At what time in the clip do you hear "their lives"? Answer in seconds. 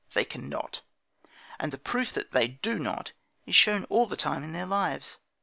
4.51-5.19